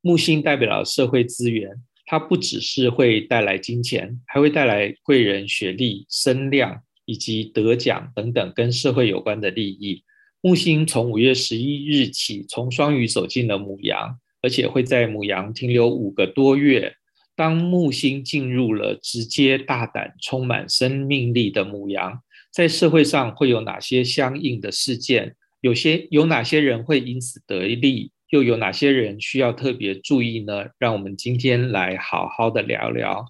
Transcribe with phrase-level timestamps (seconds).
[0.00, 1.70] 木星代表了社会资源，
[2.06, 10.04] 它不只是会带来金钱，还会带来贵人学历、声量以及得奖等等跟社会有关的利益。
[10.40, 16.94] 木星从五月十一日起从双鱼走进了母羊，而且会在母羊停留五个多月。
[17.34, 22.20] 当木星进入了直接、大胆、充满生命力的母羊，
[22.52, 25.34] 在社会上会有哪些相应的事件？
[25.60, 28.12] 有些有哪些人会因此得利？
[28.28, 30.66] 又有哪些人需要特别注意呢？
[30.76, 33.24] 让我们今天来好好的聊聊。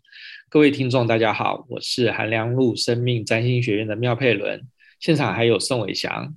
[0.48, 4.66] 各位听众，大家好，我是韩良路生命占星学院的妙佩伦，
[4.98, 6.34] 现场还有宋伟翔。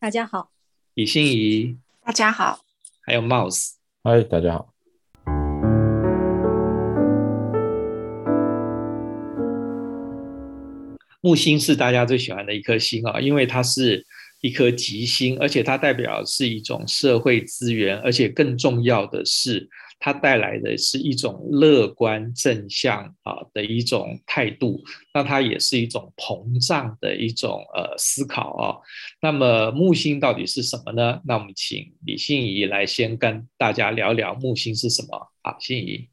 [0.00, 0.50] 大家好，
[0.94, 2.64] 李欣怡，大家好，
[3.06, 4.72] 还有 Mouse，嗨，大家好。
[11.20, 14.04] 木星是大家最喜欢的一颗星啊，因为它是
[14.42, 19.70] 一颗吉星，而且它代表是一种社会资源，而且更重要的是。
[20.04, 24.82] 它带来的是一种乐观正向啊的一种态度，
[25.14, 28.74] 那它也是一种膨胀的一种呃思考啊。
[29.20, 31.20] 那么木星到底是什么呢？
[31.24, 35.30] 那我们请李欣怡来先跟大家聊聊木星是什么。
[35.40, 36.08] 好，欣怡。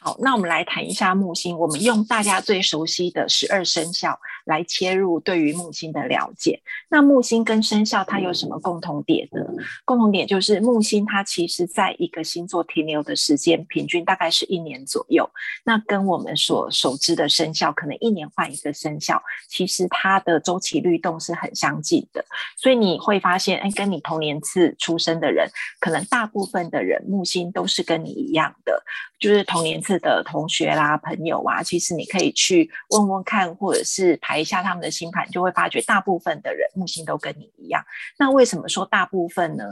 [0.00, 1.58] 好，那我们来谈一下木星。
[1.58, 4.18] 我们用大家最熟悉的十二生肖。
[4.46, 6.60] 来切入对于木星的了解。
[6.88, 9.40] 那木星跟生肖它有什么共同点呢？
[9.84, 15.28] 共同点就是木星它其实在一个星座停留的时间平均大概是一年左右。
[15.62, 22.24] 那跟我们所熟知的生肖可能一年换一个生肖，其实它的周期律动是很相近的。
[22.56, 25.48] 所以你会发现，哎，跟你同年次出生的人，
[25.78, 28.82] 可能大部分的人木星都是跟你一样的，
[29.20, 31.62] 就是同年的同学啦、朋友啊。
[31.62, 34.40] 其实你可以去问问看，或者是排。
[34.40, 37.84] 一下他们的星盘，就会发觉大部分的人木星都跟你一样。
[38.16, 39.64] 那为什么说大部分呢？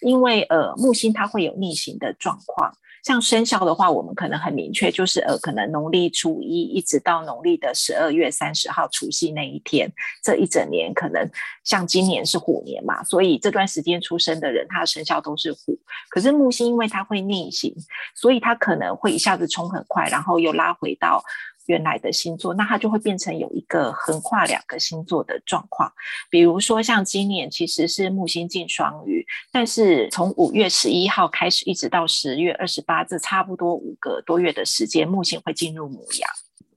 [0.00, 2.76] 因为呃，木星它会有逆行的状况。
[3.06, 9.88] 像生肖的话，我们可能很明确，就是呃，可能农历初一一直到农历的十二月三十号除夕那一天，
[10.24, 11.24] 这一整年可能
[11.62, 15.78] 像今年是虎年嘛，所以这段时间出生的人，他的生肖都是虎。
[16.10, 17.72] 可是木星因为它会逆行，
[18.16, 21.22] 所以它可能会一下子冲很快，然后又拉回到。
[21.66, 25.92] 原来的星座，那它就会变成有一个横跨两个星座的状况。
[26.30, 36.30] 比如说，像今年其实是木星进双鱼，但是从五月十一号开始，一直到十月二十八，这差不多五个多月的时间，木星会进入母羊。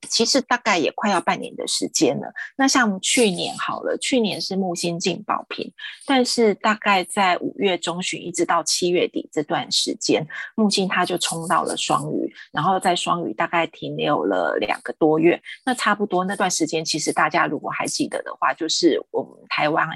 [0.09, 2.34] 其实大概也快要半年的时间了。
[2.58, 5.72] 那像去年好了，去年是木星进宝瓶，
[6.06, 15.42] 但是大概在五月中旬一直到七月底这段时间，木星它就冲到了双鱼，然后在双鱼大概停留了两个多月。
[15.66, 19.88] 那差不多那段时间，其实大家如果还记得的话，就是我们台湾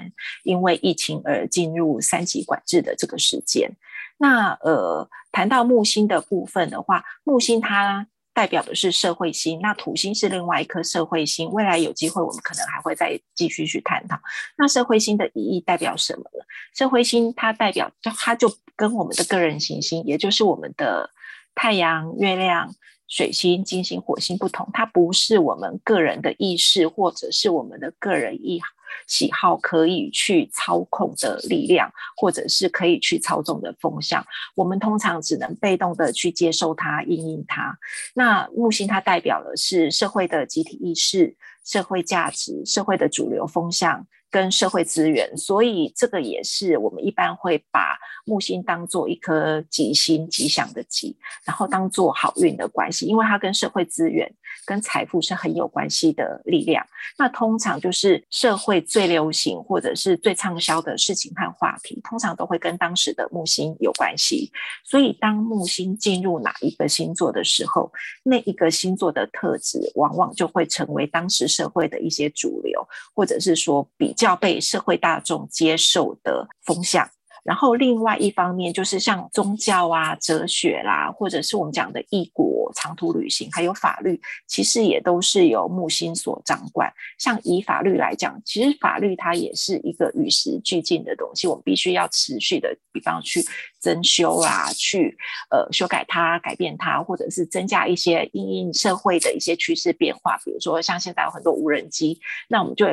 [0.44, 3.75] 因为疫情而进入三级管制的这个时间。
[4.18, 8.07] 那呃，谈到木星的部分的话，木星它。
[8.33, 11.49] 代表的是社会星，那土星是另外一颗社会星。
[11.51, 14.19] 未来有机会，我们可能还会再继续去探讨。
[14.57, 16.44] 那社会星的意义代表什么呢？
[16.73, 21.09] 社会星它代表，它就跟我们的个人行星，也就是我们的
[21.53, 22.73] 太阳、月亮、
[23.07, 28.59] 水星、金星、火星不同，它不是我们个人的意识，或者是我们的个人意
[29.07, 37.77] 喜好可以去操控的力量，或者是可以去操纵的风向，我们通常只能被动的去接受它、应应它。
[38.13, 44.05] 那木星它代表的是社会的集体意识、社会价值、社会的主流风向。
[44.33, 47.95] 跟社会资源，所以这个也是我们一般会把
[48.25, 51.15] 木星当做一颗吉星，吉祥的吉，
[51.45, 54.27] 然后当做好运的关系，因为它跟社会资源、
[54.65, 56.85] 跟财富是很有关系的力量。
[57.17, 64.51] 那通常就是社会最流行或者是最畅销的事情和话题，通常都会跟当时的木星有关系。
[64.83, 67.91] 所以当木星进入哪一个星座的时候，
[68.23, 74.33] 那一个星座的特质往往就会成为当时社会的一些主流，或者是说比较。
[74.43, 77.09] 被社会大众接受的风向，
[77.43, 86.91] 然后另外一方面就是像宗教啊、哲学啦，或者是我们讲的异国长途旅行，还有法律，其实也都是由木星所掌管。
[87.18, 93.44] 像以法律来讲，其实法律它也是一个与时俱进的东西，我们必须要持续的，比方去
[93.79, 95.18] 增修啊，去
[95.51, 100.38] 呃修改它、改变它，或者是增加一些因应社会的一些趋势变化。
[100.45, 102.85] 比如说像现在有很多无人机，那我们就。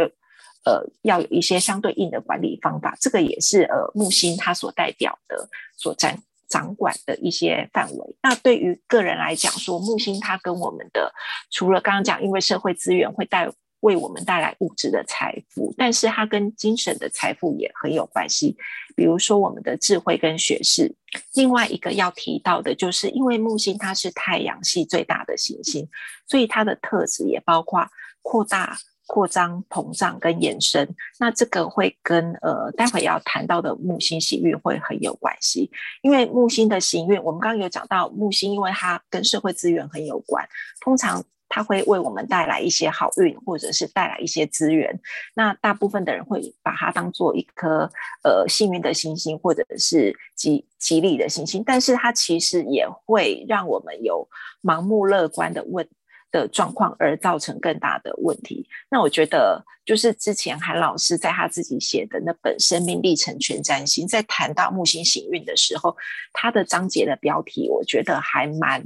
[0.64, 6.18] 呃，要有一些相对应的管理方法，这个也是呃木星它所代表的、所占
[6.48, 8.16] 掌管的一些范围。
[8.22, 11.12] 那对于个人来讲说，木星它跟我们的
[11.50, 18.54] 除了刚刚讲，因为社会资源会带为我们带来物质的财富，但是它跟精神的财富也很有关系。
[18.94, 20.94] 比如说我们的智慧跟学识。
[21.34, 25.88] 另外一个要提到的就是，因为木星它是太阳系最大的行星，
[26.26, 27.88] 所以它的特质也包括
[28.20, 28.76] 扩大、
[29.10, 30.88] 扩张、膨胀跟延伸。
[31.18, 35.68] 那这个会跟呃待会要谈到的木星行运会很有关系。
[36.02, 40.48] 因为木星的行运，我们刚刚有讲到木星，因为它跟社会资源很有关，
[40.80, 41.24] 通常。
[41.52, 44.96] 它会为我们带来一些好运，或者是带来一些资源。
[45.34, 47.90] 那大部分的人会把它当做一颗
[48.22, 51.60] 呃幸运的星星，或者是吉吉利的星星。
[51.66, 54.28] 但是它其实也会让我们有
[54.62, 55.84] 盲目乐观的问
[56.30, 58.68] 的状况，而造成更大的问题。
[58.90, 65.96] 那我觉得，就是之前韩老师在他自己写的那本《生命历程全占星》，在谈到木星行运的时候，
[66.32, 68.84] 他的章节的标题，我觉得还蛮。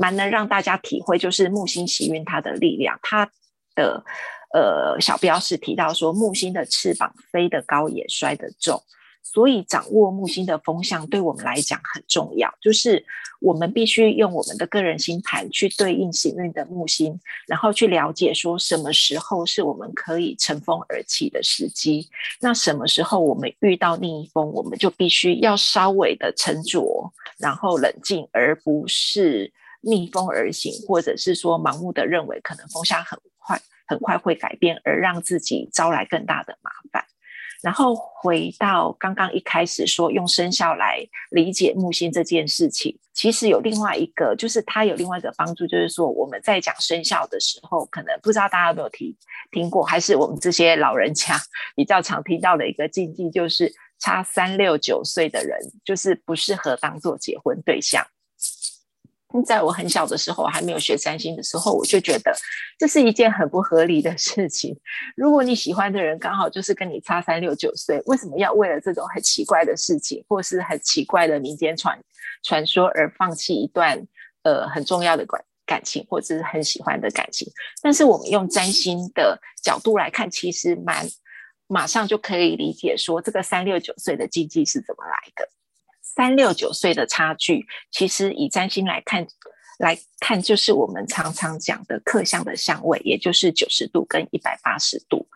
[0.00, 2.96] 蛮能让大家体会，就是木星行运它的力量。
[3.02, 3.28] 它
[3.74, 4.04] 的
[4.54, 8.80] 呃小标是提到说，木星的翅膀飞得高也摔得重，
[9.22, 12.52] 所以掌握木星的风向对我们来讲很重要。
[12.60, 13.04] 就是
[13.40, 22.08] 我们必须用我们的个人星盘去对应行运的木星，然后去了解说什么时候是我们可以乘风而起的时机。
[22.40, 29.52] 那什么时候我们遇到逆风，我们就必须要稍微的沉着，然后冷静，而不是。
[29.80, 37.04] 逆风而行，或者是说盲目的认为可能风向很快很快会改变，而让自己招来更大的麻烦。
[37.62, 49.16] 然后回到刚刚一开始说用生肖来理解木星这件事情，其实有另外一个，就是它有另外一个帮助，就是说我们在讲生肖的时候，可能不知道大家有没有听
[49.50, 51.36] 听过，还是我们这些老人家
[51.74, 58.06] 比较常听到的一个禁忌，就是差三六九岁的人就是不适合当做结婚对象。
[59.44, 62.34] 在我很小的时候，还没有学占星的时候，我就觉得
[62.78, 64.74] 这是一件很不合理的事情。
[65.16, 71.98] 如果你喜欢的人刚好就是跟你差三六九岁，为什么要为了这种很奇怪的事情，或是很奇怪的民间传
[72.42, 74.02] 传说而放弃一段
[74.44, 77.46] 呃很重要的感感情，或者是很喜欢的感情？
[77.82, 81.06] 但是我们用占星的角度来看，其实蛮
[81.66, 85.46] 马上就可以理解说，这个三六九岁的禁忌是怎么来的。
[86.18, 89.24] 三六九岁的差距，其实以占星来看，
[89.78, 95.28] 来看就是我们常常讲的克相的相位，也就是九十度跟一百八十度。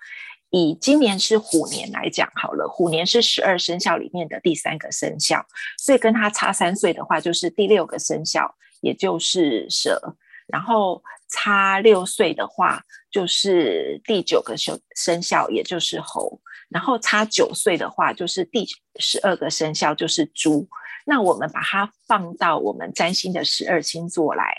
[0.50, 5.46] 以今年是虎年来讲好了，虎年是十二生肖里面的第三个生肖，
[5.78, 10.16] 所以跟他差三岁的话，就是第六个生肖，也就是蛇。
[10.52, 16.38] 然后差六岁的话，就是第九个生生肖，也就是猴。
[16.68, 18.68] 然后差九岁的话，就是第
[19.00, 20.68] 十二个生肖，就是猪。
[21.06, 24.54] 那我们把它放到我们占星的十二星座来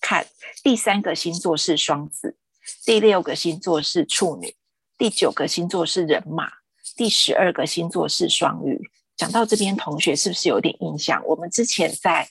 [0.00, 0.26] 看，
[0.64, 2.36] 第三个星座是双子，
[2.84, 4.56] 第六个星座是处女，
[4.98, 6.50] 第九个星座是人马，
[6.96, 8.90] 第十二个星座是双鱼。
[9.16, 11.24] 讲到这边，同学是不是有点印象？
[11.24, 12.28] 我们之前在。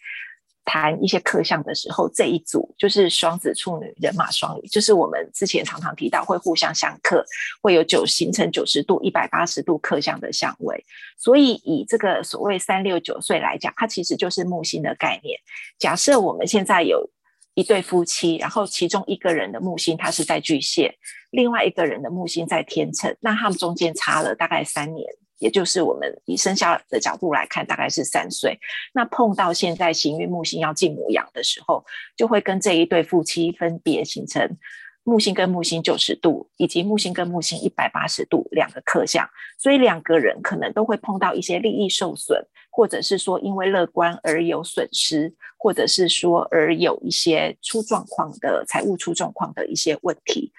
[0.70, 7.26] 谈一些克相的时候，这一组就是双子、处女、人马、双鱼，就是我们之前常常提到会互相相克，
[7.60, 10.86] 会有九形成九十度、一百八十度克相的相位。
[11.18, 15.40] 所以以这个所谓三六九岁来讲，它其实就是木星的概念。
[15.80, 17.10] 假设我们现在有
[17.56, 20.94] 一对夫妻，然后其中一个人的木星它是在巨蟹，
[21.32, 25.10] 另外一个人的木星在天秤，那他们中间差了大概三年。
[25.40, 28.60] 也就是我们以生肖的角度来看，大概是三岁。
[28.94, 31.84] 那碰到现在行运木星要进母羊的时候，
[32.16, 34.58] 就会跟这一对夫妻分别形成
[35.04, 39.28] 木星跟木星九十度，以及木星跟木星一百八十度两个克相。
[39.58, 50.52] 所以两个人可能都会碰到一些利益受损，或者是说因为乐观而有损失，或者是说而有一些出状况的财务出状况的一些问题。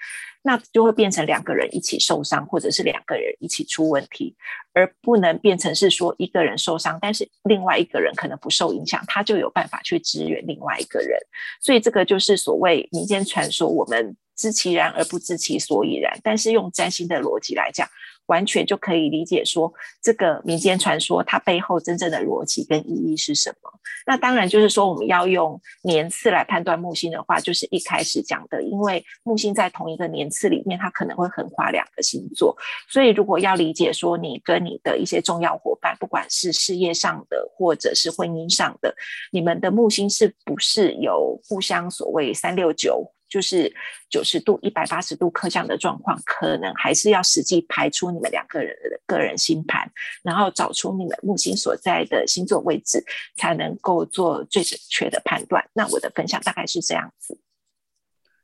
[0.43, 4.35] 那就会变成两个人一起受伤，或者是两个人一起出问题，
[4.73, 11.17] 而不能变成是说一个人受伤，但是另外一个人可能不受影响，他就有办法去支援另外一个人。
[11.61, 16.19] 所以这个就是所谓民间传说，我们知其然而不知其所以然。
[16.23, 17.87] 但是用占星的逻辑来讲，
[18.31, 19.71] 完全就可以理解说，
[20.01, 23.69] 这个民间传说它背后真正的逻辑跟意义是什么。
[24.07, 32.55] 那当然就是说，我们要用年次来判断木星的话，就是一开始讲的，因为木星在同一个年次里面，它可能会横跨两个星座。
[32.87, 38.95] 所以如果要理解说，你跟你的一些重要伙伴，不管是事业上的或者是婚姻上的，
[39.31, 43.11] 你们的木星是不是有互相所谓三六九？
[43.31, 43.73] 就是
[44.09, 49.89] 九十度、一百八十度刻像的状况，可能还是要实际排出你们两个人的个人星盘，
[50.21, 53.01] 然后找出你们木星所在的星座位置，
[53.37, 55.65] 才能够做最准确的判断。
[55.73, 57.39] 那我的分享大概是这样子。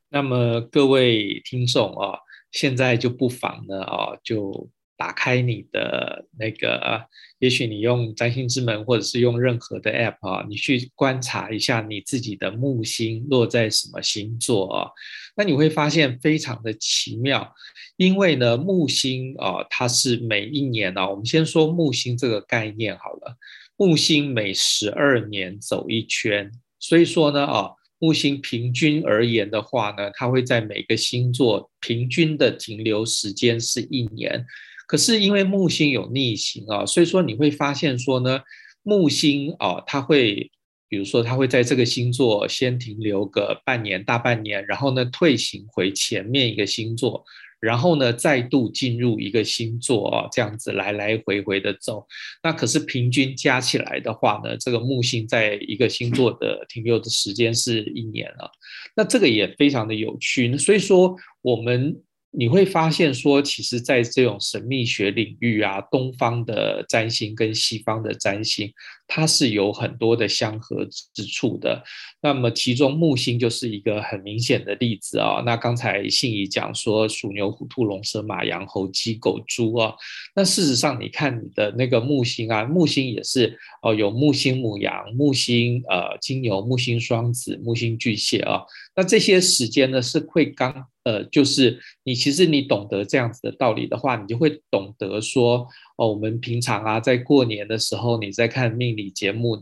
[0.08, 2.20] 那么各位听众啊，
[2.51, 7.06] 现在就不妨呢啊，就打开你的那个，
[7.39, 14.89] 也许你用占星之门，或者是用任何的 app 啊，你去观察一下你自己的木星落在什么星座啊，
[15.36, 17.54] 那你会发现非常的奇妙，
[17.96, 23.38] 因为呢木星啊，它是每一年啊，我们先说木星这个概念好了，
[23.77, 27.70] 木星每十二年走一圈，所以说呢啊。
[28.00, 34.46] 木星平均而言的话呢，它会在每个星座平均的停留时间是一年。
[34.88, 38.39] 可是因为木星有逆行啊，所以说你会发现说呢，
[38.84, 40.50] 木星啊，它会，
[40.88, 47.24] 比如说它会在这个星座先停留个半年、大半年，然后呢退行回前面一个星座。
[47.60, 52.06] 然后呢，再度进入一个星座啊，这样子来来回回的走。
[52.44, 58.50] 那可是平均加起来的话呢，这个木星在一个星座的停留的时间是一年了。
[58.96, 60.58] 那这个也非常的有趣。
[60.58, 62.01] 所以说我们。
[62.39, 68.72] 你会发现说，其实，在这种神秘学领域啊，东方的占星跟西方的占星，
[69.08, 71.82] 它是有很多的相合之处的。
[72.22, 75.42] 那么，其中木星就是一个很明显的例子啊。
[75.46, 79.94] 那刚才信仪讲说，鼠牛虎兔龙蛇马羊猴鸡狗猪啊，
[80.36, 88.62] 那事实上，你看你的那个木星啊，木星也是哦，有木星母羊、木星呃金牛、木星双子、木星巨蟹啊。
[88.96, 90.86] 那这些时间呢，是会刚。
[91.04, 95.66] 呃，就是你其实你懂得这样子的道理的话，你就会懂得说，
[95.98, 99.62] 哦，我们平常啊，在过年的时候，你在看命理节目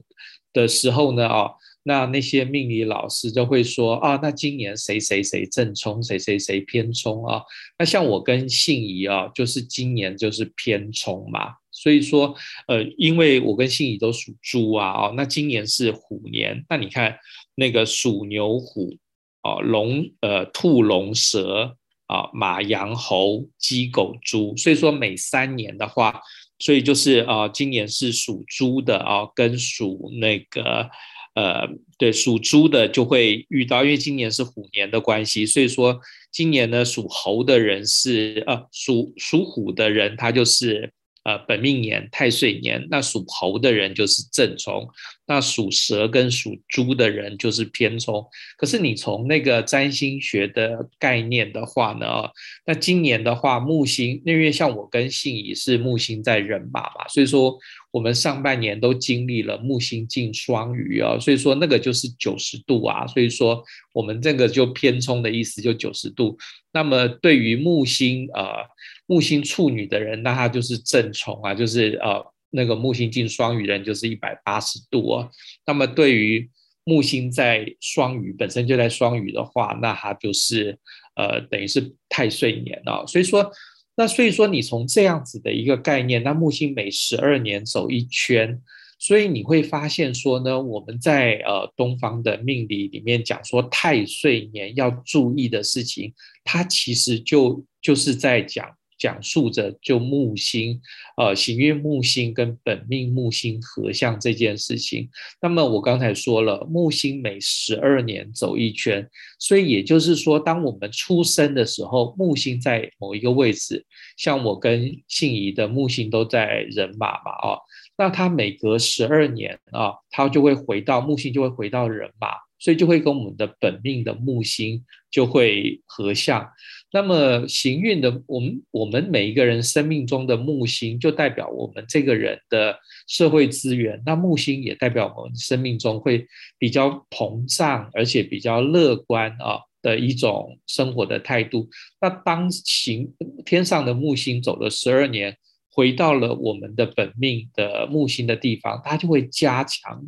[0.54, 1.52] 的时候呢，哦，
[1.84, 7.42] 那那些命理老师就会说，啊，那今年谁谁谁正冲，谁谁谁偏冲啊？
[7.80, 12.36] 那像我跟信仪啊，就是今年就是偏冲嘛，所以说，
[12.68, 17.18] 呃，因为我跟信仪都属猪啊，哦，那今年是虎年，那你看
[17.56, 18.98] 那个鼠牛虎。
[19.46, 26.22] 啊，龙呃，兔龙蛇啊，马羊猴鸡狗猪，所以说每三年的话，
[26.60, 30.90] 所以就是啊，今年是属猪的啊，跟属那个
[31.34, 36.00] 呃，对，属猪的就会遇到，因为今年是虎年的关系，所以说
[36.32, 40.92] 今年呢，属猴的人是呃，属属虎的人，他就是。
[41.26, 44.88] 呃，本命年太岁年，那属猴的人就是正冲，
[45.26, 48.24] 那属蛇跟属猪的人就是偏冲。
[48.58, 52.30] 可是你从那个占星学的概念的话呢，
[52.68, 57.58] 那今年的话木星，因为像我跟信仪是木星在人马嘛，所以说
[57.90, 63.64] 我们上半年都经历了木星进双鱼啊，所以说那个就是九十度啊，所以说
[63.94, 66.38] 我们这个就偏冲的意思就九十度。
[66.72, 68.64] 那么对于木星呃。
[69.08, 75.30] 木星处女的人，那他就是正冲啊，就是呃那个木星进双鱼人就是一百八十度啊。
[75.66, 76.50] 那么对于
[76.84, 80.78] 木星在双鱼本身就在双鱼的话，那他就是
[81.16, 83.06] 呃等于是太岁年啊。
[83.06, 83.52] 所以说，
[83.96, 88.60] 那所以说你从这样子的一个概念，那木星每十二年走一圈，
[88.98, 98.68] 所以你会发现说呢，我们在呃东方的命理里面讲说太岁年要注意的事情，它其实就就是在讲。
[98.98, 100.80] 讲述着就木星，
[101.18, 105.10] 呃，行运木星跟本命木星合相这件事情。
[105.42, 109.08] 那么我刚才说了，木星每十二年走一圈，
[109.40, 113.86] 所以也就是说，当我们出生的时候，木星在某一个位置，
[114.18, 117.58] 像我跟信仪的木星都在人马嘛，啊，
[117.98, 122.30] 那它每隔十二年啊，它就会回到木星就会回到人马，
[122.66, 126.50] 所以就会跟我们的本命的木星就会合相。
[126.92, 132.76] 那么行运的我们，我们每一个人生命中的木星，就代表我们这个人的
[133.08, 134.02] 社会资源。
[134.04, 136.26] 那木星也代表我们生命中会
[136.58, 141.70] 比较膨胀，而且比较乐观啊的一种生活的态度。
[142.02, 143.14] 那当行
[143.46, 145.38] 天上的木星走了十二年，
[145.70, 150.04] 回到了我们的本命的木星的地方，它就会加强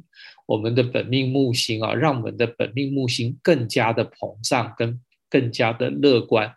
[0.48, 5.00] 我们的本命木星啊，让我们的本命木星更加的膨胀跟。
[5.30, 6.50] 更加的乐观，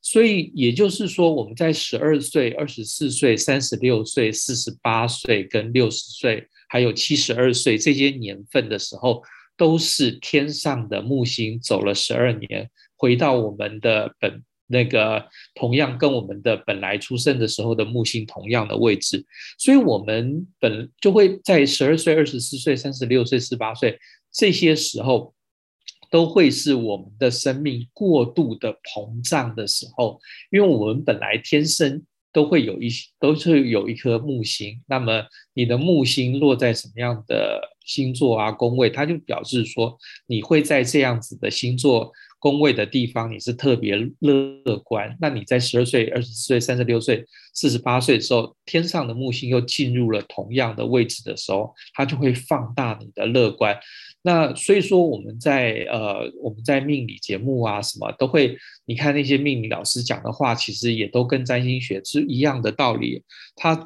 [0.00, 9.22] 所以也就是说，我们在十二岁、二十四岁、三十六岁、四十八岁、跟六十岁，还有七十二岁这些年份的时候，
[9.58, 19.24] 都是天上的木星走了十二年，回到我们的本那个同样跟我们的本来出生的时候的木星同样的位置，
[19.58, 23.98] 所以我们本就会在十二岁、二十四岁、三十六岁、四十八岁
[24.32, 25.32] 这些时候。
[26.10, 30.20] 都会是我们的生命过度的膨胀的时候，
[30.52, 42.12] 因为我们本来天生都会有一都是有一颗木星，那么你的木星落在什么样的星座啊宫位，它就表示说你会在这样子的星座
[42.44, 45.16] 宫位的地方，你是特别乐观。
[45.18, 47.24] 那你在十二岁、二十四岁、三十六岁、
[47.54, 53.74] 四十八岁的时候，天上的木星又进入了同样的位置的时候，它就会放大你的乐观。
[54.20, 63.22] 那所以说我们在呃我们在命理节目啊什么都会，你看那些命理老师讲的话，其实也都跟占星学是一样的道理。
[63.56, 63.82] 他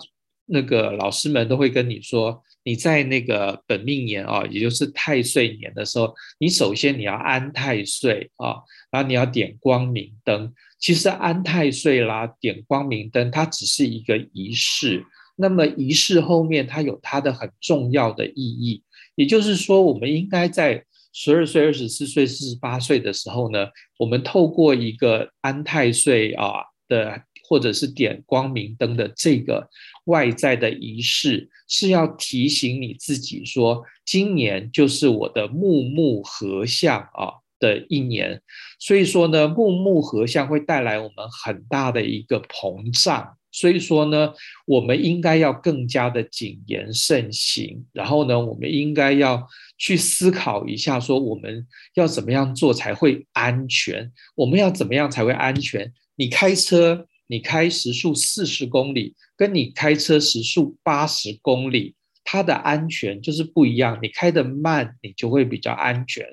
[0.46, 8.56] 那个老师们都会跟你说，你在那个本命年啊，也就是太岁年的时候，你首先你要安太岁啊，
[8.90, 10.52] 然后你要点光明灯。
[10.78, 15.02] 其实安太岁啦，点光明灯，它只是一个仪式。
[15.34, 18.82] 那么仪式后面它有它的很重要的意义。
[19.14, 20.84] 也就是说，我们应该在
[21.14, 23.66] 十二岁、二十四岁、四十八岁的时候呢，
[23.98, 29.66] 我们透过一个安太岁啊的，或者是点光明灯的这个
[30.08, 38.42] 外在的仪式，是要提醒你自己说，今年就是我的木木合相啊的一年。
[38.80, 43.34] 所以说呢，木木合相会带来我们很大的一个膨胀。
[43.50, 44.32] 所以说呢，
[44.66, 49.48] 我们应该要更加的谨言慎行，然后呢，我们应该要
[49.78, 54.12] 去思考一下，说我们要怎么样做才会安全？
[54.36, 55.92] 我们要怎么样才会安全？
[56.16, 61.94] 你开车，你开时速四十公里，跟你开车时速八十公里，
[62.24, 63.96] 它的安全就是不一样。
[64.02, 66.26] 你开得慢，你就会比较安全。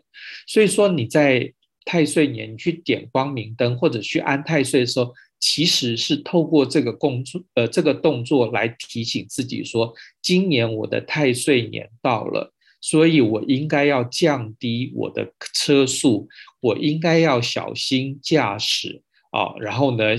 [0.47, 1.53] 所以说你在
[1.85, 5.13] 太岁年，你去点光明灯或者去安太岁的时候。
[5.37, 16.27] 其实是透过这个工作，呃，这个动作来提醒自己说，今年我的太岁年到了，所以我应该要降低我的车速，
[16.61, 20.15] 我应该要小心驾驶啊，然后呢，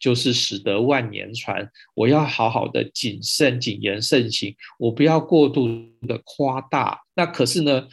[0.00, 5.68] 就是使得万年船，我要好好的谨慎、谨言慎行，我不要过度
[6.08, 6.98] 的夸大。
[7.14, 7.86] 那可是呢，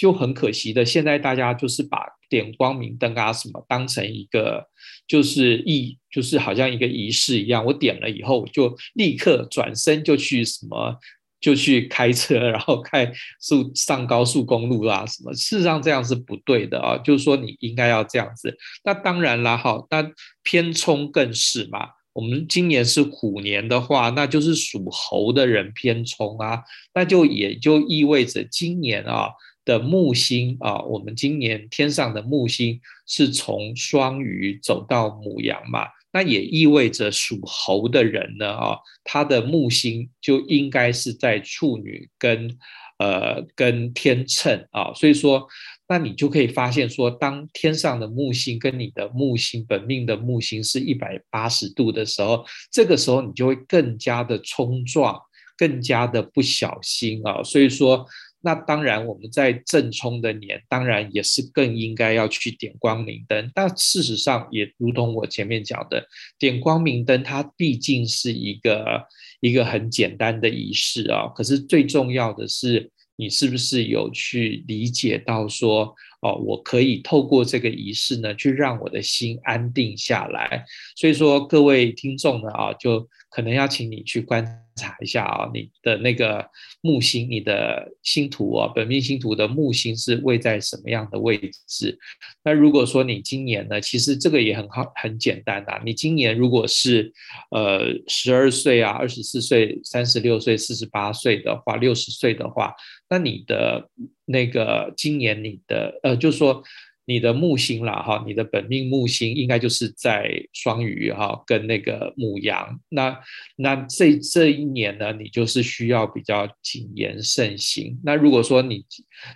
[0.00, 4.66] 就很可惜的，现在大家就是把点光明灯啊什么当成一个。
[5.08, 7.62] 就是仪，就是好像一个仪式一样。
[7.66, 10.96] 我点了以后，就立刻转身就去什么，
[11.42, 15.34] 就去开车，然后开速上高速公路啊什么。
[15.34, 18.56] 事实上这样是不对的啊，就是说你应该要这样子。
[18.84, 20.10] 那当然啦，哈，那
[20.42, 21.88] 偏冲更是嘛。
[22.14, 26.62] 我们今年是虎年的话，那就是属猴的人偏冲啊，
[26.94, 29.28] 那就也就意味着今年啊。
[29.64, 42.56] 的木星啊，我们今年天上的木星是从双鱼走到母羊嘛，那也意味着属猴的人呢啊，他的木星就应该是在处女跟
[42.98, 45.46] 呃跟天秤啊，所以说，
[45.88, 55.18] 那你就可以发现说，当天上的木星跟你的木星本命的木星是一百八十度的时候，这个时候你就会更加的冲撞，
[55.56, 58.06] 更加的不小心啊，所以说。
[58.44, 63.50] 那当然，我们在正冲的年，当然也是更应该要去点光明灯。
[63.54, 66.04] 但事实上，也如同我前面讲的，
[66.38, 69.06] 点光明灯它毕竟是一个
[69.40, 71.28] 一个很简单的仪式啊。
[71.28, 80.64] 可是最重要的是，你是不是有去理解到说，哦，我可以透过这个仪式呢，去让我的心安定下来。
[80.96, 84.44] 所以说，各位听众呢，啊，就可能要请你去观。
[84.82, 86.44] 查一下啊，你的那个
[86.80, 91.96] 木星，你的星图啊，本命星图的木星是位在什么样的位置？
[92.42, 95.80] 那如果说你今年呢，其实这个也很好，很简单的啊。
[95.84, 97.12] 你今年如果是
[97.50, 102.74] 呃十二岁啊、二十四岁、三十六岁、四十八岁的话，六十岁的话，
[103.08, 103.88] 那你的
[104.24, 106.62] 那个今年你的呃，就是说。
[107.04, 112.80] 你的木星啦，哈，你的本命木星应该就是在双鱼哈，跟那个母羊。
[112.88, 113.18] 那
[113.56, 117.98] 那这这一年呢，你就是需要比较谨言慎行。
[118.04, 118.84] 那如果说你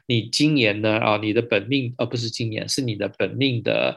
[0.07, 3.97] 你今年呢啊，你的本命而不是今年，是你的本命的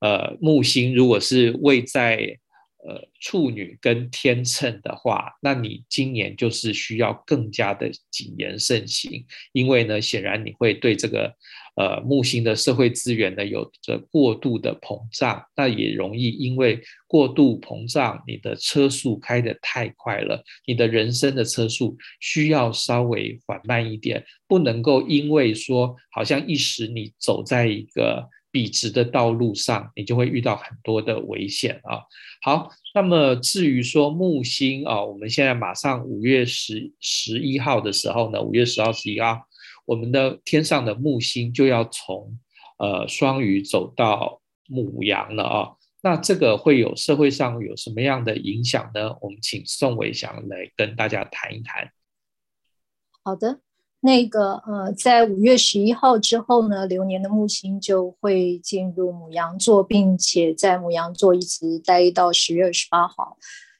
[0.00, 2.38] 呃木星，如果是位在。
[2.86, 11.34] 呃，处女跟天秤的话，那你今年就是需要更加的谨言慎行，因为呢，显然你会对这个
[11.78, 28.28] 呃木星的社会资源呢有着过度的膨胀，那也容易因为过度膨胀，你的车速开得太快了，你的人生的车速需要稍微缓慢一点，不能够因为说好像一时你走在一个。
[28.50, 32.00] 笔直的道路上，你就会遇到很多的危险啊。
[32.40, 39.38] 好，那么至于说木星啊，我们现在马上五月十十一号的时候呢，五月十号、十一号，
[39.88, 42.38] 我们的天上的木星就要从
[42.78, 45.72] 呃双鱼走到母羊了啊。
[46.02, 49.16] 那这个会有社会上有什么样的影响呢？
[49.22, 51.90] 我们请宋伟祥来跟大家谈一谈。
[53.22, 53.60] 好的。
[54.00, 63.36] 那个呃，在五月十一号之后呢，流年的木星就会进入母羊座，并且在母羊座一直待到十月二十八号。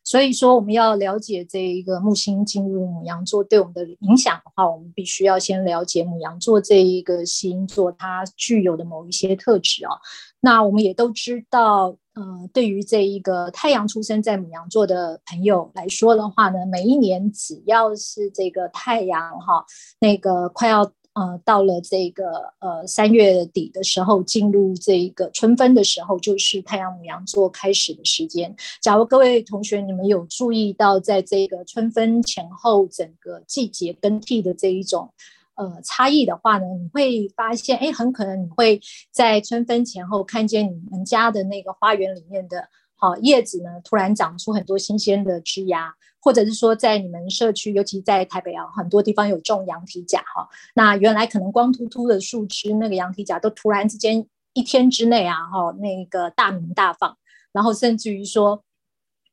[0.08, 9.92] 所以说，我们要了解这一个木星进入母羊座对我们的影响的话，我们必须要先了解母羊座这一个星座它具有的某一些特质啊。
[10.40, 19.62] 那我们也都知道，呃，对于这一个太阳出生在母羊座的朋友来说的话呢，每一年只要是这个太阳哈，
[20.00, 20.90] 那个快要。
[21.18, 28.54] 呃，到了这个呃三月底的时候，进入这个春分的时候，就是太阳母羊座开始的时间。
[28.80, 35.12] 假如各位同学你们有注意到，在这个春分前后整个季节更替的这一种
[35.56, 42.68] 呃差异的话呢，你会发现，哎，很可能你会在春分前后看见你们家的那个花园里面的。
[42.98, 50.48] 好，叶子呢，突然长出很多新鲜的枝芽，或者是说，在你们社区，尤其在台北啊，很多地方有种羊蹄甲哈。
[50.74, 57.16] 那原来可能光秃秃的树枝，那个羊蹄甲都突然之间一天之内啊，哈，那个大鸣大放，
[57.52, 58.62] 然后甚至于说。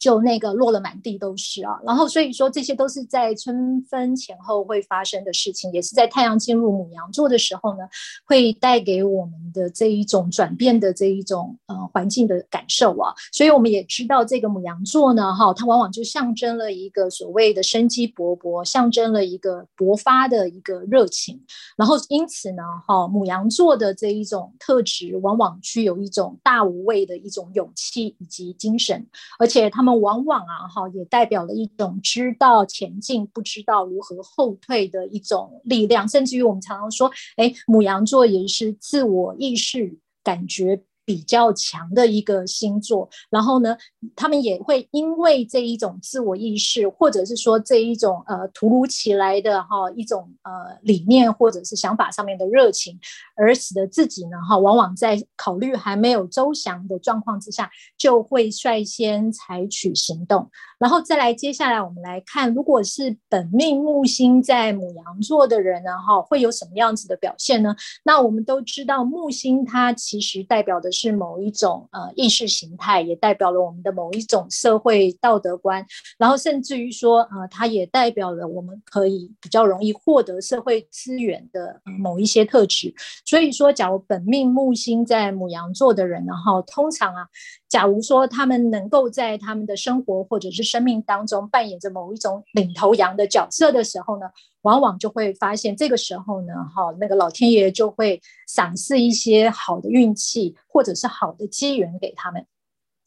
[0.06, 7.80] 就那个落了满地都是啊，然后所以说这些都是在春分前后会发生的事情，也是在太阳进入母羊座的时候呢，
[8.24, 13.16] 会带给我们的这一种转变的这一种呃环境的感受啊。
[13.32, 21.42] 所以我们也知道这个母羊座呢，哈，它往往就象征了一个所谓的生机勃勃，象征了一个勃发的一个热情。
[21.76, 29.04] 然后因此呢，哈，母羊座的这一种特质，往往具有一种大无畏的一种勇气以及精神，
[29.40, 29.95] 而且他们。
[29.98, 36.08] 往往啊，哈，也代表了一种知道前进，不知道如何后退的一种力量。
[36.08, 43.78] 甚至于我们常常说，哎，母羊座也是自我意识感觉比较强的一个星座，然后呢，
[44.16, 53.00] 他们也会因为这一种自我意识，或者是说这一种呃突如其来的哈一种呃理念或者是想法上面的热情，
[53.36, 60.50] 而使得自己呢哈往往在考虑还没有周详的状况之下，就会率先采取行动。
[60.80, 67.76] 然后再来，接下来我们来看，如果是本命木星在牡羊座的人呢哈，会有什么样子的表现呢？
[68.04, 70.95] 那我们都知道木星它其实代表的。
[70.96, 75.86] 是某一种呃意识形态，也代表了我们的某一种社会道德观，
[76.18, 82.94] 然后甚至于说，呃，它也代表了我们可以比较容易获得社会资源的某一些特质。
[83.26, 87.28] 所以说，假如本命木星在母羊座的人，然后通常啊。
[87.68, 94.28] 假如说他们能够在他们的生活或者是生命当中扮演着某一种领头羊的角色的时候呢，
[94.66, 102.46] 往往就会发现这个时候呢，哈，那个老天爷就会赏赐一些好的运气或者是好的机缘给他们。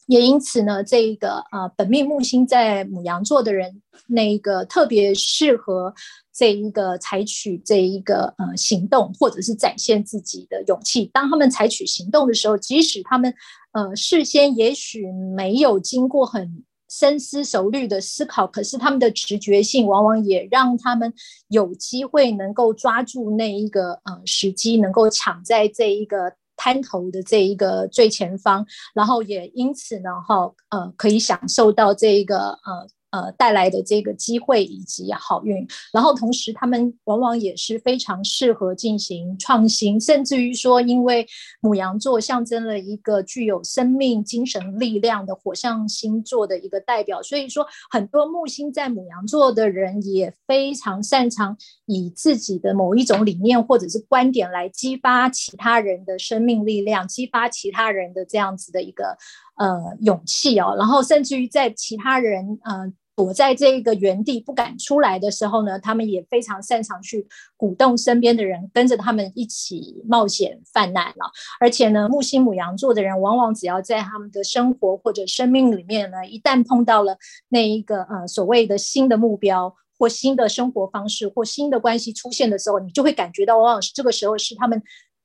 [0.07, 5.93] 也因此呢，这个呃本命木星在母羊座的人，那个特别适合
[6.33, 11.05] 这一个采取这一个呃行动，或者是展现自己的勇气。
[11.13, 13.31] 当他们采取行动的时候，即使他们
[13.73, 21.13] 呃事先也许没有经过很深思熟虑的思考，可是他们的直觉性往往也让他们
[21.47, 26.33] 有机会能够抓住那一个呃时机，能够抢在这一个。
[26.61, 32.85] 滩头的这一个最前方，然后也因此呢，哈，呃，可以享受到这一个呃。
[33.11, 41.25] 呃，带来的这个机会以及好运，然后同时他们往往也是非常适合进行创新，甚至于说，因为
[41.59, 59.17] 母羊座象征了一个具有生命精神力量的火象星座的一个代表，所以说很多木星在母羊座的人也非常擅长以自己的某一种理念或者是观点来激发其他人的生命力量，激发其他人的这样子的一个
[59.59, 62.91] 呃勇气哦，然后甚至于在其他人呃。
[63.19, 71.29] 躲在这个原地不敢出来的时候呢，他们也非常擅长去鼓动身边的人跟着他们一起冒险犯难了。
[71.59, 77.17] 而且呢，木星母羊座的人往往只要在他们的生活或者生命里面呢，一旦碰到了
[77.49, 84.81] 那一个呃所谓的新的目标或新的生活方式或新的关系出现的时候，你就会感觉到往往是这个时候是他们。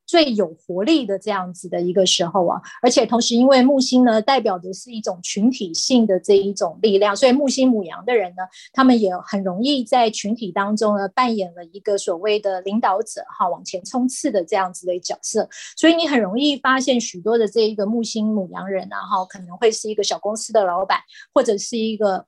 [0.06, 15.48] 最有活力的这样子的一个时候啊，而且同时，因为木星呢代表的是一种群体性的这一种力量，所以木星母羊的人呢，他们也很容易在群体当中呢扮演了一个所谓的领导者哈，往前冲刺的这样子的角色。
[15.76, 20.98] 所以你很容易发现许多的这一个木星母羊人啊哈，可能会是一个小公司的老板，
[21.32, 22.26] 或者是一个。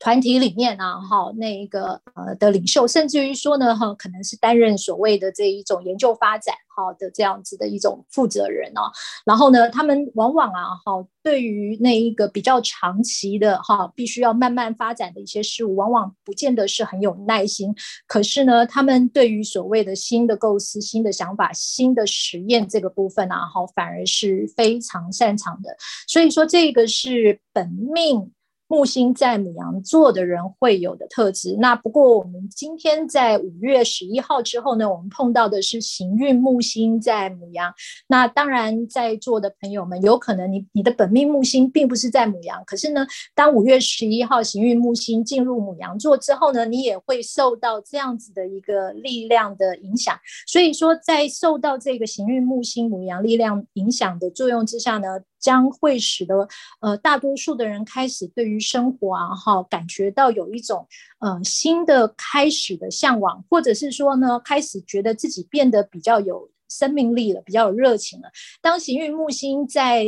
[0.00, 8.90] 团体里面啊，哈，那一个呃的领袖，甚至于说呢，哈，可能是担任所谓的这一种研究发展哈的这样子的一种负责人哦。
[9.26, 17.74] 然后呢，他们往往啊，哈，对于那一个比较长期的哈，必须要慢慢发展的一些事物，往往不见得是很有耐心。
[18.06, 25.76] 可是呢，他们对于所谓的新的构思、新的想法、新的实验这个部分啊，哈，反而是非常擅长的。
[26.08, 28.32] 所以说，这个是本命。
[28.70, 31.56] 木星在牡羊座的人会有的特质。
[31.58, 37.74] 那不过我们今天在五月十一号之后呢，我们碰到的是行运木星在牡羊。
[38.06, 43.04] 那当然在座的朋友们，有可能你你的本命木星并不是在牡羊，可是呢，
[43.34, 50.16] 当五月十一号行运木星进入牡羊座之后呢，你也会受到这样子的一个力量的影响。
[50.46, 55.08] 所以说，在受到这个行运木星牡羊力量影响的作用之下呢，
[55.40, 56.48] 将会使得
[56.80, 60.86] 呃大多数的人开始对于生活啊哈感觉到有一种
[61.18, 68.28] 呃新的开始的向往，或者是说呢开始觉得自己变得比较有生命力了，比较有热情了。
[68.60, 70.06] 当行运木星在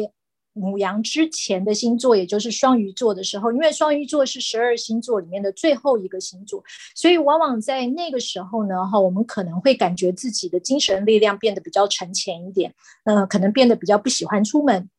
[0.54, 6.62] 母羊之前的星座，也就是双鱼座的时候，因为双鱼座是十二星座里面的最后一个星座，
[6.94, 14.90] 所以往往在那个时候呢哈，我们可能会感觉自己的精神力量变得比较沉潜一点，呃，可能变得比较不喜欢出门。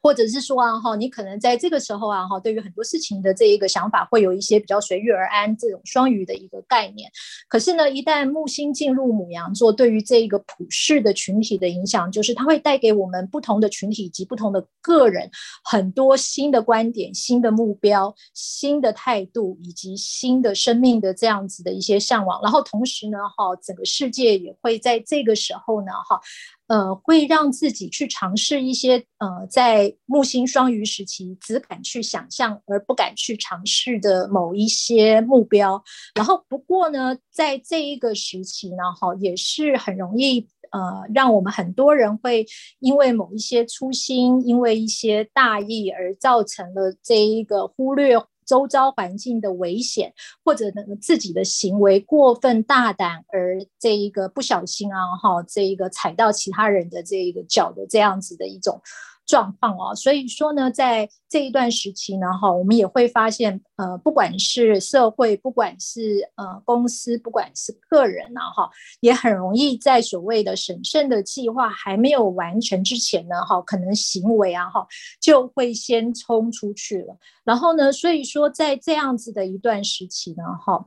[0.00, 7.10] 或者是说啊哈，你可能在这个时候啊哈，对于很多事情的这一个想法，会有一些比较随遇而安这种双鱼的一个概念。
[7.48, 15.28] 可是呢，一旦木星进入母羊座，对于这一个普世的群体的影响，就是它会带给我们不同的群体以及不同的个人
[15.64, 22.40] 很多新的观点、新的目标、新的态度以及新的生命的这样子的一些向往。
[22.42, 26.20] 然后同时呢，哈，整个世界也会在这个时候呢，哈。
[26.68, 35.82] 呃，会让自己去尝试一些呃，在木星双鱼时期只敢去想象而不敢去尝试的某一些目标。
[36.14, 42.46] 然后，不过呢，在这一个时期呢，哈，也是很容易呃，让我们很多人会
[42.80, 48.14] 因为某一些粗心，因为一些大意而造成了这一个忽略。
[48.48, 58.80] 周遭环境的危险，或者呢自己的行为过分大胆，而这一个不小心啊哈，这一个踩到其他人的这一个脚的这样子的一种。
[59.28, 74.86] 状况哦，所以说呢，在这一段时期呢，哈，我们也会发现，呃，不管是社会，不管是呃公司，不管是个人呢，哈，也很容易在所谓的审慎的计划还没有完成之前呢，哈，可能行为啊，哈，
[75.20, 77.14] 就会先冲出去了。
[77.44, 80.86] 然后呢，所以说在这样子的一段时期呢，哈。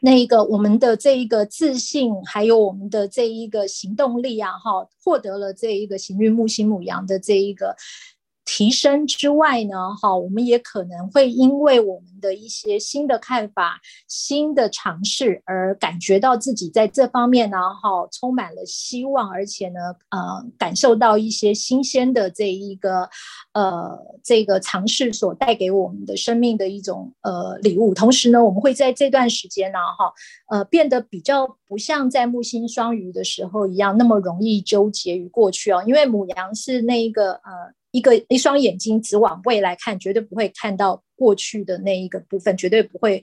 [0.00, 7.76] 那一个我们的这一个自信，还有我们的这一个行动力啊，哈，获得了这一个行运木星母羊的这一个。
[8.52, 23.08] 提升之外呢，哈，我们也可能会因为我们的一些新的看法、新的尝试而感觉到自己在这方面呢，哈，充满了希望，而且呢，呃，感受到一些新鲜的这一个，
[23.52, 27.94] 呃，这个尝试所带给我们的生命的一种呃礼物。
[27.94, 30.12] 同时呢，我们会在这段时间呢，哈，
[30.48, 37.72] 呃，变得比较不像在木星双鱼的时候一样那么容易纠结于过去哦，因为母羊是那一个呃。
[37.92, 43.22] 一个一双眼睛只往未来看，绝对不会看到过去的那一个部分，绝对不会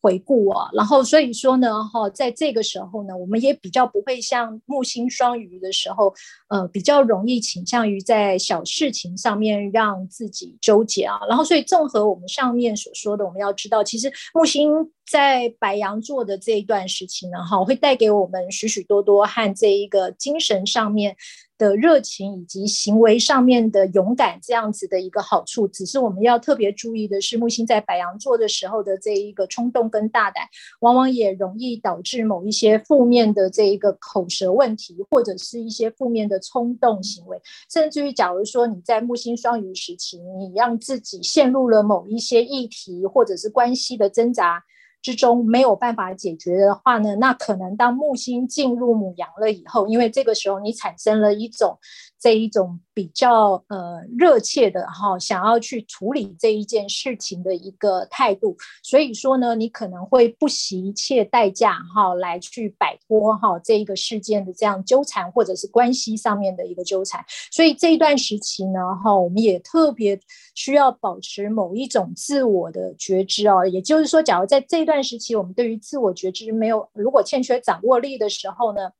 [0.00, 0.68] 回顾啊。
[0.72, 6.14] 然后所以说呢，哈，在这个时候呢，我们也比较不会像木星双鱼的时候，
[6.48, 11.18] 呃，比较容易倾向于在小事情上面让自己纠结啊。
[11.28, 14.70] 然后所以综合我们上面所说的，我们要知道，其实木星
[15.10, 21.16] 在白羊座的这一段时期呢，哈，会带给我们许许多多和这一个精神上面。
[21.56, 30.44] 的热情以及行为上面的勇敢，这样子的一个好处，只是我们要特别注意的是，木星在白羊座的时候的这一个冲动跟大胆，
[30.80, 37.40] 往往也容易导致某一些负面的这一个口舌问题，或者是一些负面的冲动行为，
[37.70, 44.64] 甚至于假如说你在木星双鱼时期，你让自己陷入了某一些议题或者是关系的挣扎。
[45.04, 51.78] 之中没有办法解决的话呢，那可能当木星进入母羊了以后，因为这个时候你产生了一种
[52.24, 70.18] 这一种比较呃热切的哈，想要去处理这一件事情的一个态度，所以说呢，你可能会不惜一切代价哈来去摆脱哈这一个事件的这样纠缠或者是关系上面的一个纠缠，所以这一段时期呢哈，我们也特别
[70.54, 74.94] 需要保持某一种自我的觉知哦，也就是说，假如在这一段。
[74.94, 78.92] 段时期，我们对于自我觉知没有，如果欠缺掌握力的时候呢，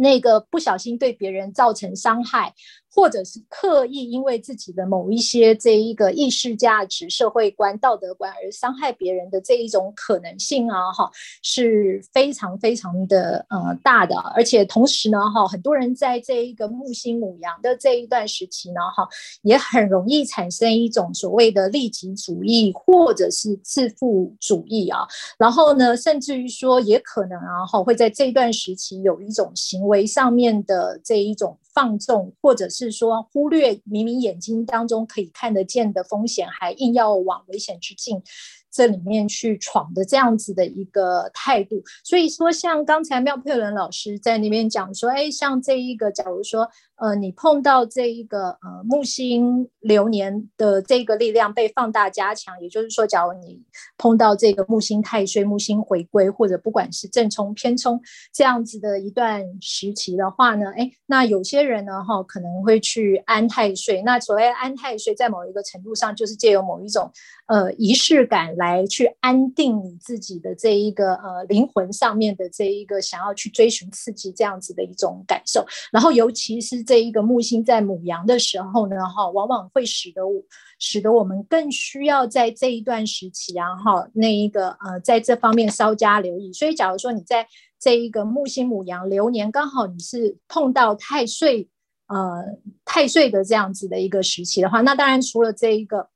[0.00, 2.54] 那个不小心对别人造成伤害，
[2.92, 11.10] 或者是刻意因为自己的某一些这一个意识价值、社会观、道德观而伤害别人的这一种可能性啊，哈，
[11.42, 14.16] 是非常非常的呃大的。
[14.34, 19.08] 而且同时呢，哈，很多人在这一个木星母羊的这一段时期呢，哈，
[19.42, 25.06] 也很容易产生一种所谓的利己主义或者是自负主义啊。
[25.38, 32.90] 然后呢，甚至于说也可能啊，哈，会在这一段时期有一种行为上面的这一种放纵，或者是。
[32.90, 38.22] 说忽略明明眼睛当中可以看得见的风险，还硬要往危险之境
[38.70, 41.82] 这里面去闯的这样子的一个态度。
[42.04, 46.68] 所以说，像刚才妙佩伦老师在那边讲说，哎，像这一个，假如说。
[47.00, 53.58] 呃，你碰到这一个呃木星流年的这个力量被放大加强，也就是说，假如你
[53.96, 57.98] 碰到这个木星太岁、木星回归，或者不管是正冲、偏冲
[58.34, 64.02] 这样子的一段时期的话呢，哎，那有些人呢哈可能会去安太岁。
[64.02, 67.10] 那所谓安太岁，在某一个程度上，就是借由某一种
[67.46, 76.84] 呃仪式感来去安定你自己的这一个呃灵魂上面的这一个想要去追寻刺激这样子的一种感受，然后尤其是。
[76.90, 80.42] 这一个木星在牡羊的时候呢，哈，往往会使得我
[80.80, 86.52] 使得我们更需要在这一段时期啊，哈，那一个呃，在这方面稍加留意。
[86.52, 87.46] 所以，假如说你在
[87.78, 91.68] 这一个木星牡羊流年，刚好你是碰到太岁，
[92.08, 92.42] 呃，
[92.84, 96.08] 太岁的这样子的一个时期的话，那当然除了这一个。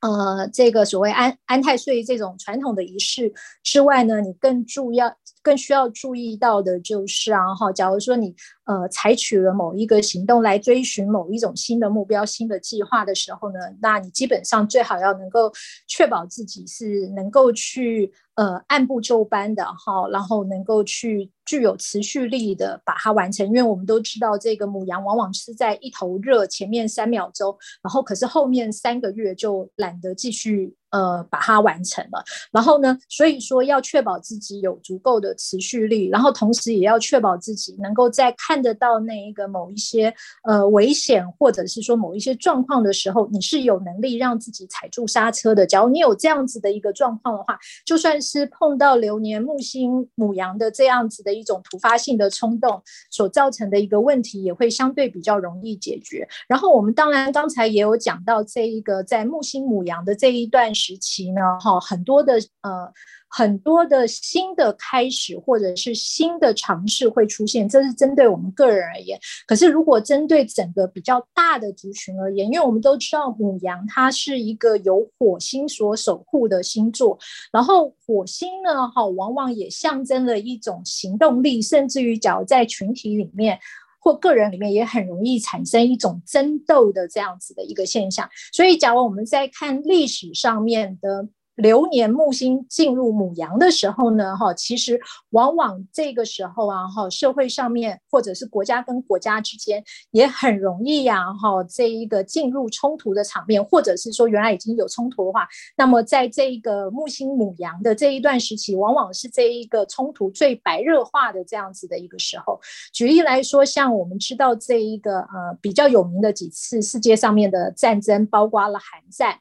[0.00, 3.32] 呃，这个所谓安安太岁这种传统的仪式
[3.62, 8.34] 之外呢，你更注要、更需要注意到的就是啊，哈，假如说你
[8.66, 15.50] 呃采取了某一个行动来追寻某一种新的目标、新的计划的时候呢，那你基本上最好要能够
[15.88, 18.12] 确保自己是能够去。
[18.36, 30.76] 呃，按部就班的哈，然后能够去具有持续力的把它完成，因为我们都知道这个母羊往往是在一头热，前面三秒钟，然后可是后面三个月就懒得继续。
[30.90, 40.14] 呃，把它完成了，然后呢，所以说要确保自己有足够的持续力，然后同时也要确保自己能够在看看得到那一个某一些
[40.44, 45.66] 呃危险或者是说某一些状况的时候，你是有能力让自己踩住刹车的。
[45.66, 56.26] 假如你有这样子的一个状况的话，就算是碰到流年木星母羊的这样子的一种突发性的冲动所造成的一个问题，也会相对比较容易解决。
[56.48, 60.72] 然后我们当然刚才也有讲到这一个在木星母羊的这一段。
[60.76, 62.92] 时期呢，哈，很多的呃，
[63.28, 69.18] 很多的新的开始或者是新的尝试会出现，这是针对我们个人而言。
[69.46, 77.18] 可是如果针对整个比较大的族群而言，因为我们都知道牡羊它是一个由火星所守护的星座，
[77.52, 83.58] 然后火星呢，哈，往往也象征了一种行动力，甚至于假如在群体里面。
[83.98, 91.28] 或个人里面也很容易产生一种争斗的这样子的一个现象，所以假如我们在看历史上面的。
[91.56, 112.60] 流年木星进入母羊的时候呢，哈，其实往往这个时候啊，哈，社会上面或者是国家跟国家之间也很容易呀，哈，这一个进入冲突的场面，或者是说原来已经有冲突的话，那么在这一个木星母羊的这一段时期，往往是这一个冲突最白热化的这样子的一个时候。
[112.92, 119.38] 举例来说，像我们知道这一个呃比较有名的几次世界上面的战争，包括了韩战。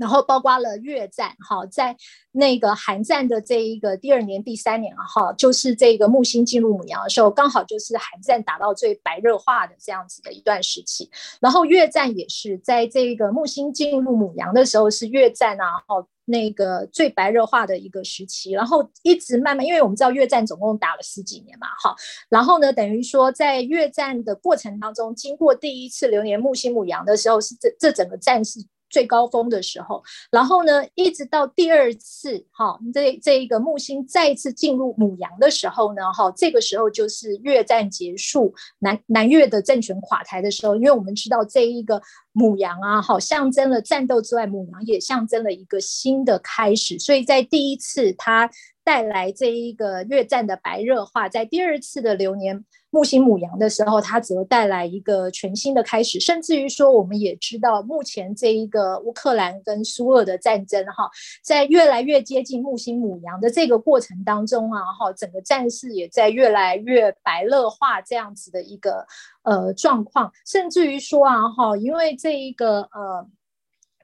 [0.00, 1.94] 然后包括了越战，哈，在
[2.32, 11.10] 那个韩战的这一个第二年、第三年，哈，就是这个木星进入母羊的时候，刚好就是韩战打到最白热化的这样子的一段时期。
[11.38, 18.52] 然后越战也是在这个木星进入母羊的时候，是越战啊，哈，那个最白热化的一个时期。
[18.52, 21.94] 然后一直慢慢，因为我们知道越战总共打了十几年嘛，哈，
[22.30, 28.60] 然后呢，等于说在越战的过程当中，经过第一次流年木星母羊的时候，是这这整个战事。
[28.90, 48.50] 最高峰的时候，然后呢，一直到第二次，哈，这这一个木星再次进入母羊的时候呢，哈，这个时候就是越战结束，南南越的政权垮台的时候，因为我们知道这一个母羊啊，哈，象征了战斗之外，母羊也象征了一个新的开始，所以在第一次它
[48.90, 52.64] 带来这一个越战的白热化，在第二次的流年。
[52.90, 61.08] 木星母羊的时候，它则带来一个全新的开始，甚至于说，我们也知道，目前这一个乌克兰跟苏俄的战争，哈，
[61.40, 69.06] 在越来越接近木星母羊的这个过程当中啊，哈，整个战事也在越来越白热化这样子的一个
[69.44, 73.24] 呃状况，甚至于说啊，哈，因为这一个呃。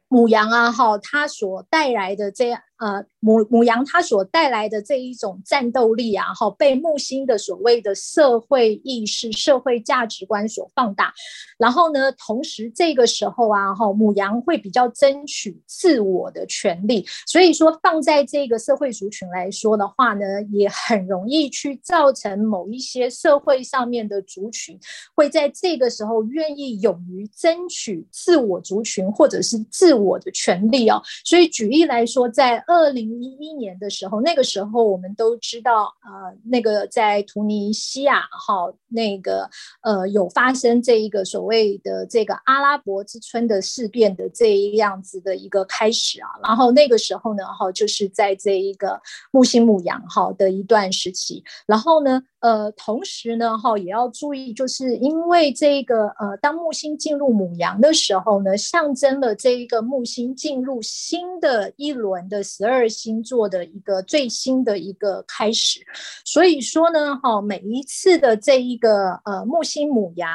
[0.09, 11.13] 母羊啊，哈，它所带来的这样呃，母母羊它所带来的这一种战斗力啊，哈，被木星的所谓的社会意识、社会价值观所放大。
[11.59, 24.79] 然后呢，同时这个时候啊，哈，母羊会比较争取自我的权利，所以说放在这个社会族群来说的话呢，也很容易去造成某一些社会上面的族群
[25.15, 31.03] 会在这个时候愿意勇于争取自我族群或者是自我的权利哦。
[31.25, 39.49] 所以举例来说，在二零一一年的时候，那个时候我们都知道，呃，那个在突尼西亚哈，那个
[39.83, 49.01] 呃有发生这一个所谓的这个阿拉伯之春的事变的这一样子的一个开始啊，然后那个时候呢，哈，就是在这一个
[49.31, 52.23] 木星牡羊哈的一段时期，然后呢。
[52.41, 65.81] 呃，同时呢，哈，也要注意，就是因为这个呃，当木星进入母羊的时候呢，象征了这一个木星进入新的一轮的十二星座的一个最新的一个开始。
[66.25, 70.29] 所以说呢，哈，每一次的这一个呃木星母羊。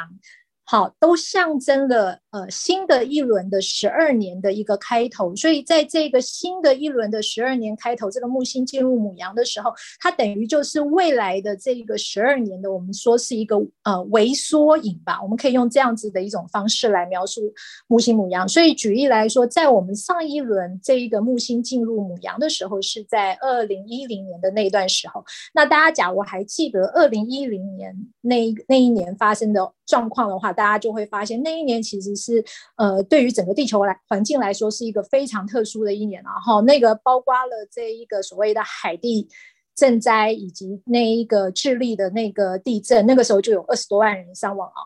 [0.64, 9.70] 好，都象征了呃新的一轮的十二年的一个开头，所以在这个新的一轮的十二年开头，这个木星进入母羊的时候，
[10.00, 17.40] 它等于就是未来的这一个十二年的，我们说是一个呃微缩影吧，我们可以用这样子的一种方式来描述
[17.86, 18.48] 木星母羊。
[18.48, 25.24] 所以举例来说，在我们上一轮这一个木星进入母羊的时候，是在二零一零年的那段时候。
[25.52, 32.44] 那大家假如还记得二零一零年那那一年发生的状况的话，大家就会发现，那一年其实是，
[32.76, 36.22] 呃，对于整个地球来环境来说，是一个非常特殊的一年。
[36.22, 39.28] 然后，那个包括了这一个所谓的海地
[39.82, 44.80] 震灾，以及那一个智利的那个地震，那个时候就有二十多万人伤亡啊。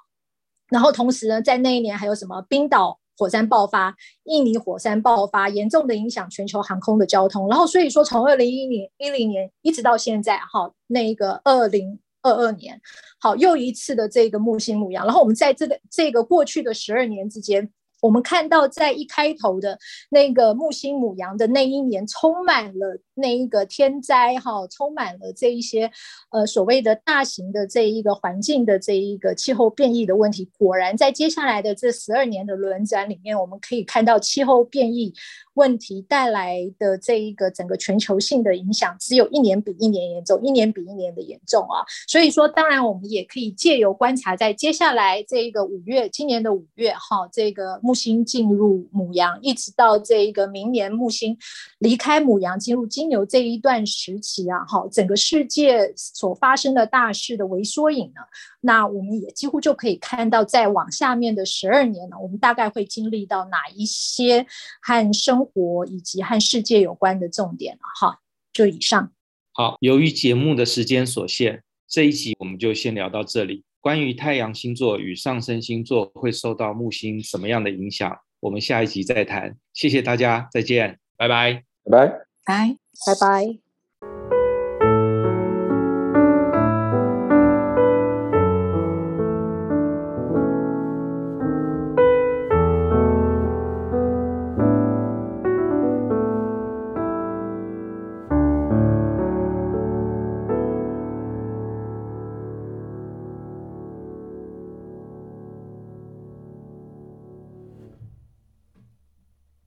[0.71, 3.95] 然后，同时呢，在那一年还有什么冰岛火山爆发、
[4.25, 7.47] 印尼火山爆发，严重的影响全球航空的交通。
[7.51, 11.99] 然后，所以说从二零一零一零年一直到现在，哈，那一个二零。
[12.23, 12.81] 二二年，
[13.21, 17.71] 好，又一次的这个木星母羊，然后我们在这个这个过去的十二年之间，
[18.03, 19.79] 我们看到在一开头的
[20.11, 25.91] 那个木星母羊的那一年，充满了那一个天灾哈，充满了这一些
[26.31, 30.49] 呃所谓的大型的这一个环境的这一个气候变异的问题。
[30.57, 35.13] 果然，在接下来的这十二年的轮转里面，我们可以看到气候变异。
[35.55, 41.81] 问题带来的这一个整个全球性的影响，只有一年比一年严重，一年比一年的严重啊！
[42.07, 51.35] 所以说，当然我们也可以借由观察，在接下来这一个五月，今年的五月哈，这个木星进入母羊，一直到这一个明年木星
[51.79, 58.21] 离开母羊进入金牛这一段时期啊，哈，整个世界所发生的大事的微缩影呢，
[58.61, 64.47] 那我们也几乎就可以看到，在往下面的十二年呢，我们大概会经历到哪一些
[64.83, 68.21] 和生活以及和世界有关的重点了哈，
[68.53, 69.13] 就以上。
[69.53, 73.65] 好，由于节目的时间所限，这一集我们就先聊到这里。
[73.81, 79.57] 关于太阳星座与上升星座会受到木星什么样的影响，我们下一集再谈。
[79.75, 82.09] 谢谢大家，再见，拜拜，拜拜，
[82.45, 83.66] 拜，拜拜。